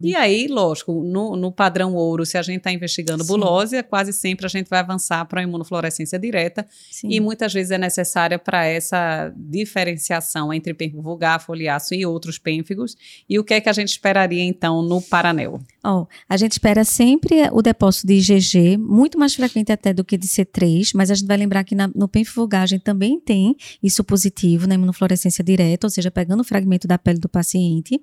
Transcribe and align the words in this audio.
E 0.00 0.14
aí, 0.14 0.46
lógico, 0.46 0.92
no, 1.02 1.36
no 1.36 1.50
padrão 1.50 1.94
ouro, 1.94 2.26
se 2.26 2.36
a 2.36 2.42
gente 2.42 2.58
está 2.58 2.70
investigando 2.70 3.24
Sim. 3.24 3.28
bulose, 3.28 3.82
quase 3.82 4.12
sempre 4.12 4.44
a 4.44 4.48
gente 4.48 4.68
vai 4.68 4.80
avançar 4.80 5.24
para 5.24 5.40
a 5.40 5.42
imunofluorescência 5.42 6.18
direta 6.18 6.66
Sim. 6.90 7.08
e 7.10 7.18
muitas 7.18 7.52
vezes 7.52 7.70
é 7.70 7.78
necessária 7.78 8.38
para 8.38 8.66
essa 8.66 9.32
diferenciação 9.34 10.52
entre 10.52 10.74
pênfigo 10.74 11.00
vulgar, 11.00 11.40
foliáceo 11.40 11.98
e 11.98 12.04
outros 12.04 12.38
pênfigos. 12.38 12.94
E 13.28 13.38
o 13.38 13.44
que 13.44 13.54
é 13.54 13.60
que 13.60 13.70
a 13.70 13.72
gente 13.72 13.88
esperaria 13.88 14.44
então 14.44 14.82
no 14.82 15.00
paranel? 15.00 15.60
Ó, 15.88 16.06
a 16.28 16.36
gente 16.36 16.52
espera 16.52 16.84
sempre 16.84 17.36
o 17.52 17.62
depósito 17.62 18.06
de 18.08 18.14
IgG, 18.14 18.76
muito 18.76 19.18
mais 19.18 19.34
frequente 19.34 19.70
até 19.70 19.92
do 19.92 20.04
que 20.04 20.16
de 20.16 20.26
C3, 20.26 20.90
mas 20.94 21.10
a 21.10 21.14
gente 21.14 21.26
vai 21.28 21.36
lembrar 21.36 21.62
que 21.64 21.74
na- 21.74 21.88
no 21.94 22.10
a 22.52 22.66
gente 22.66 22.82
também 22.82 23.20
tem 23.20 23.54
isso 23.82 24.02
positivo 24.02 24.66
na 24.66 24.74
imunofluorescência 24.74 25.44
direta, 25.44 25.86
ou 25.86 25.90
seja, 25.90 26.10
pegando 26.10 26.40
o 26.40 26.44
fragmento 26.44 26.88
da 26.88 26.98
pele 26.98 27.18
do 27.18 27.28
paciente. 27.28 28.00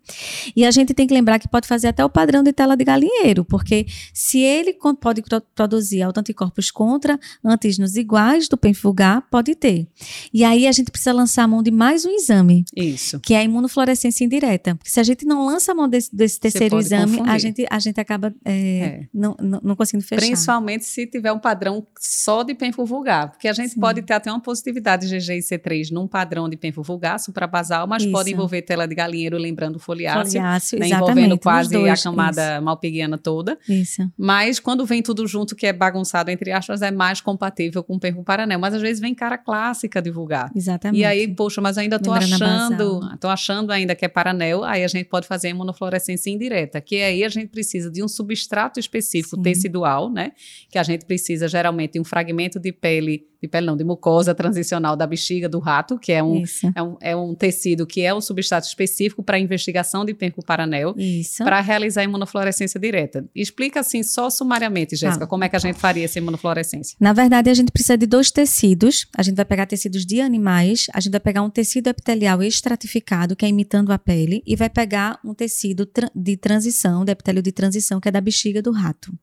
E 0.56 0.64
a 0.66 0.72
gente 0.72 0.94
tem 0.94 1.06
que 1.08 1.14
lembrar 1.14 1.40
que 1.40 1.48
pode 1.48 1.68
fazer 1.68 1.88
até 1.88 2.06
o 2.06 2.10
padrão 2.10 2.44
de 2.44 2.54
tela 2.54 2.78
de 2.78 2.84
galinheiro, 2.86 3.44
porque 3.44 3.86
se 4.14 4.40
ele 4.40 4.74
pode 5.02 5.22
pro- 5.22 5.42
produzir 5.56 6.02
autoanticorpos 6.04 6.72
contra 6.72 7.20
antígenos 7.44 7.96
iguais 7.96 8.48
do 8.48 8.56
pênfivulgar, 8.58 9.28
pode 9.30 9.56
ter. 9.56 9.88
E 10.34 10.44
aí 10.44 10.68
a 10.68 10.72
gente 10.72 10.92
precisa 10.92 11.12
lançar 11.12 11.44
a 11.44 11.48
mão 11.48 11.62
de 11.64 11.72
mais 11.72 12.06
um 12.06 12.10
exame, 12.12 12.64
Isso. 12.76 13.20
que 13.20 13.34
é 13.34 13.40
a 13.40 13.44
imunofluorescência 13.44 14.24
indireta. 14.24 14.76
Porque 14.76 14.90
se 14.92 15.00
a 15.00 15.04
gente 15.04 15.26
não 15.26 15.46
lança 15.46 15.72
a 15.72 15.76
mão 15.76 15.90
desse, 15.90 16.16
desse 16.16 16.40
terceiro 16.40 16.80
exame, 16.80 17.16
a 17.16 17.18
confundir. 17.18 17.40
gente, 17.40 17.66
a 17.76 17.80
gente 17.80 18.00
acaba 18.00 18.34
é, 18.46 18.54
É. 18.54 19.08
Não, 19.14 19.36
não, 19.40 19.60
não 19.64 19.76
conseguindo 19.76 20.06
fechar. 20.06 20.26
Principalmente 20.26 20.86
se 20.86 21.06
tiver 21.08 21.32
um 21.32 21.40
padrão 21.40 21.86
só 22.00 22.44
de 22.44 22.54
pênfigo 22.54 22.86
vulgar, 22.86 23.32
porque 23.32 23.48
a 23.48 23.54
gente 23.54 23.74
Sim. 23.74 23.80
pode 23.80 24.02
ter 24.02 24.14
até 24.14 24.32
uma 24.32 24.40
positividade 24.40 25.08
de 25.08 25.18
GG 25.18 25.34
e 25.34 25.40
C3 25.40 25.92
num 25.92 26.08
padrão 26.08 26.50
de 26.50 26.58
pênfigo 26.58 26.84
vulgar, 26.84 27.20
suprabasal, 27.20 27.88
mas 27.88 28.06
pode 28.06 28.30
Isso. 28.30 28.36
envolver 28.36 28.62
tela 28.62 28.88
de 28.88 28.96
galinheiro, 28.96 29.38
lembrando 29.38 29.80
foliáceo, 29.80 30.34
Foliáceo, 30.34 30.80
né, 30.80 30.88
envolvendo 30.88 31.38
quase 31.38 31.76
a 31.76 31.80
dois, 31.80 32.04
camada 32.04 32.62
malpighiana 32.62 33.18
toda. 33.18 33.58
Isso. 33.68 33.84
isso. 33.84 34.12
Mas 34.18 34.60
quando 34.60 34.86
vem 34.86 35.02
tudo 35.02 35.28
junto, 35.28 35.56
que 35.56 35.66
é 35.66 35.74
bagunçado, 35.74 36.32
entre 36.32 36.52
aspas, 36.52 36.82
é 36.82 36.92
mais 36.92 37.22
compatível 37.22 37.84
com 37.84 37.96
o 37.96 38.00
pênfigo 38.00 38.24
paranel. 38.24 38.60
Mas 38.60 38.74
às 38.74 38.82
vezes 38.82 39.00
vem 39.00 39.14
cara 39.14 39.38
clássica 39.38 40.02
de 40.02 40.10
vulgar. 40.10 40.52
Exatamente. 40.56 41.00
E 41.00 41.06
aí, 41.06 41.28
poxa, 41.28 41.62
mas 41.62 41.78
ainda 41.78 42.00
tô 42.00 42.12
achando, 42.12 43.18
tô 43.18 43.28
achando 43.28 43.72
ainda 43.72 43.96
que 43.96 44.06
é 44.06 44.08
paranel, 44.08 44.64
aí 44.64 44.84
a 44.84 44.88
gente 44.88 45.08
pode 45.08 45.28
fazer 45.28 45.48
a 45.48 45.50
imunofluorescência 45.52 46.30
indireta, 46.30 46.80
que 46.82 47.02
aí 47.02 47.24
a 47.24 47.30
gente 47.30 47.53
precisa 47.54 47.90
de 47.90 48.04
um 48.04 48.08
substrato 48.08 48.80
específico 48.80 49.38
Sim. 49.38 49.42
tecidual, 49.44 50.12
né? 50.12 50.32
Que 50.70 50.78
a 50.80 50.84
gente 50.84 51.06
precisa 51.06 51.48
geralmente 51.48 51.94
de 51.94 52.00
um 52.00 52.04
fragmento 52.04 52.60
de 52.60 52.74
pele, 52.74 53.28
de 53.42 53.48
pele 53.48 53.68
não, 53.68 53.78
de 53.78 53.84
mucosa 53.84 54.34
transicional 54.34 54.96
da 54.96 55.06
bexiga 55.06 55.48
do 55.48 55.60
rato, 55.60 56.00
que 56.00 56.12
é 56.12 56.24
um, 56.24 56.44
é 56.76 56.82
um, 56.84 56.98
é 57.00 57.16
um 57.16 57.36
tecido 57.36 57.86
que 57.86 58.02
é 58.02 58.14
um 58.14 58.20
substrato 58.22 58.66
específico 58.68 59.22
para 59.22 59.38
investigação 59.38 60.04
de 60.04 60.14
pênfigo 60.14 60.44
paranel, 60.44 60.96
Isso. 60.98 61.44
para 61.44 61.62
realizar 61.62 62.02
a 62.02 62.04
imunofluorescência 62.06 62.80
direta. 62.80 63.26
Explica 63.36 63.82
assim, 63.82 64.02
só 64.02 64.30
sumariamente, 64.30 64.96
Jéssica, 64.96 65.26
Ah. 65.26 65.28
como 65.28 65.44
é 65.44 65.50
que 65.50 65.56
a 65.56 65.60
gente 65.60 65.78
faria 65.78 66.06
essa 66.06 66.18
imunofluorescência? 66.18 66.98
Na 67.00 67.14
verdade, 67.14 67.50
a 67.50 67.54
gente 67.54 67.72
precisa 67.72 67.98
de 67.98 68.08
dois 68.08 68.32
tecidos. 68.32 69.06
A 69.16 69.22
gente 69.22 69.36
vai 69.36 69.46
pegar 69.46 69.66
tecidos 69.68 70.06
de 70.06 70.20
animais, 70.22 70.88
a 70.94 71.00
gente 71.00 71.12
vai 71.12 71.20
pegar 71.20 71.44
um 71.44 71.50
tecido 71.50 71.88
epitelial 71.88 72.42
estratificado, 72.42 73.36
que 73.36 73.46
é 73.46 73.50
imitando 73.50 73.92
a 73.92 74.00
pele, 74.00 74.42
e 74.48 74.56
vai 74.56 74.70
pegar 74.70 75.20
um 75.24 75.34
tecido 75.34 75.88
de 76.16 76.38
transição, 76.38 77.04
de 77.04 77.12
epitélio 77.12 77.43
de 77.44 77.52
transição, 77.52 78.00
que 78.00 78.08
é 78.08 78.12
da 78.12 78.22
bexiga 78.22 78.62
do 78.62 78.72
rato. 78.72 79.14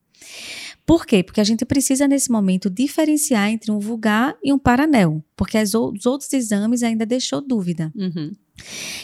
Por 0.85 1.05
quê? 1.05 1.23
Porque 1.23 1.41
a 1.41 1.43
gente 1.43 1.65
precisa, 1.65 2.07
nesse 2.07 2.31
momento, 2.31 2.69
diferenciar 2.69 3.49
entre 3.49 3.71
um 3.71 3.79
vulgar 3.79 4.35
e 4.43 4.53
um 4.53 4.59
paranel, 4.59 5.23
porque 5.35 5.57
os 5.57 6.05
outros 6.05 6.31
exames 6.33 6.83
ainda 6.83 7.05
deixou 7.05 7.41
dúvida. 7.41 7.91
Uhum. 7.95 8.31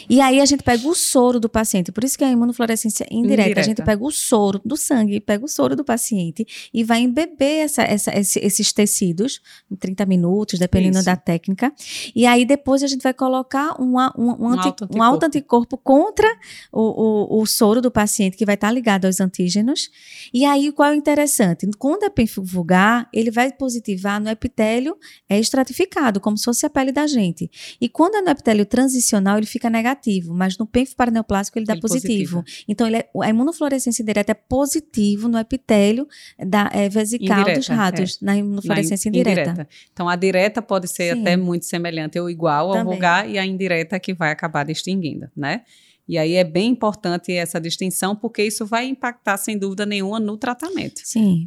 E 0.08 0.20
aí 0.20 0.40
a 0.40 0.44
gente 0.44 0.62
pega 0.62 0.86
o 0.88 0.94
soro 0.94 1.38
do 1.40 1.48
paciente, 1.48 1.92
por 1.92 2.04
isso 2.04 2.16
que 2.16 2.24
é 2.24 2.28
a 2.28 2.30
imunofluorescência 2.30 3.06
indireta. 3.10 3.42
Indireta. 3.42 3.60
A 3.60 3.62
gente 3.64 3.82
pega 3.82 4.04
o 4.04 4.10
soro 4.10 4.60
do 4.64 4.76
sangue, 4.76 5.20
pega 5.20 5.44
o 5.44 5.48
soro 5.48 5.76
do 5.76 5.84
paciente 5.84 6.46
e 6.72 6.82
vai 6.84 7.00
embeber 7.00 7.64
essa- 7.64 7.82
essa- 7.82 8.16
esse- 8.18 8.38
esses 8.40 8.72
tecidos 8.72 9.40
em 9.70 9.76
30 9.76 10.04
minutos, 10.06 10.58
dependendo 10.58 10.96
Isso. 10.98 11.06
da 11.06 11.16
técnica. 11.16 11.72
E 12.14 12.26
aí 12.26 12.44
depois 12.44 12.82
a 12.82 12.86
gente 12.86 13.02
vai 13.02 13.12
colocar 13.14 13.80
uma- 13.80 14.12
um, 14.16 14.28
um, 14.44 14.48
anti- 14.48 14.66
autoanticorpo. 14.68 14.96
um 14.98 15.02
autoanticorpo 15.02 15.76
contra 15.78 16.28
o, 16.72 17.36
o- 17.38 17.42
o 17.42 17.46
soro 17.46 17.80
do 17.80 17.90
paciente, 17.90 18.36
que 18.36 18.44
vai 18.46 18.54
estar 18.54 18.70
ligado 18.70 19.04
aos 19.04 19.20
antígenos. 19.20 19.90
E 20.32 20.44
aí 20.44 20.70
qual 20.72 20.90
é 20.90 20.92
o 20.92 20.94
interessante? 20.94 21.68
Quando 21.78 22.04
é 22.04 22.10
vulgar, 22.42 23.08
ele 23.12 23.30
vai 23.30 23.52
positivar 23.52 24.20
no 24.20 24.28
epitélio 24.28 24.96
é 25.28 25.38
estratificado, 25.38 26.20
como 26.20 26.36
se 26.36 26.44
fosse 26.44 26.66
a 26.66 26.70
pele 26.70 26.92
da 26.92 27.06
gente. 27.06 27.50
E 27.80 27.88
quando 27.88 28.16
é 28.16 28.20
no 28.20 28.30
epitélio 28.30 28.66
transicional, 28.66 29.38
ele 29.38 29.46
fica 29.48 29.68
negativo, 29.70 30.34
mas 30.34 30.56
no 30.58 30.66
pênfilo 30.66 30.96
paraneoplásico 30.96 31.58
ele 31.58 31.66
dá 31.66 31.72
Ele 31.74 31.80
positivo. 31.80 32.44
Então, 32.68 32.86
ele 32.86 32.98
é- 32.98 33.08
a 33.22 33.28
imunofluorescência 33.28 34.04
direta 34.04 34.32
é 34.32 34.34
positivo 34.34 35.28
no 35.28 35.38
epitélio 35.38 36.06
da 36.38 36.70
é, 36.72 36.88
vesical 36.88 37.38
dos 37.44 37.48
Indireta, 37.48 37.74
ratos, 37.74 38.20
na 38.20 38.32
Na 38.32 38.38
imunofluorescência 38.38 39.08
in- 39.08 39.10
indireta. 39.10 39.68
Então, 39.92 40.08
a 40.08 40.16
direta 40.16 40.60
pode 40.62 40.88
ser 40.88 41.14
Sim. 41.14 41.20
até 41.22 41.36
muito 41.36 41.64
semelhante 41.66 42.18
ou 42.20 42.28
igual 42.30 42.68
ao 42.68 42.74
Também. 42.74 42.92
vulgar, 42.92 43.28
e 43.28 43.38
a 43.38 43.44
indireta 43.46 43.96
é 43.96 43.98
que 43.98 44.14
vai 44.14 44.30
acabar 44.30 44.64
distinguindo, 44.64 45.28
né? 45.36 45.62
E 46.08 46.16
aí 46.16 46.34
é 46.34 46.44
bem 46.44 46.70
importante 46.70 47.32
essa 47.32 47.60
distinção, 47.60 48.16
porque 48.16 48.42
isso 48.42 48.64
vai 48.64 48.86
impactar, 48.86 49.36
sem 49.36 49.58
dúvida 49.58 49.84
nenhuma, 49.84 50.18
no 50.18 50.36
tratamento. 50.38 51.00
Sim. 51.04 51.44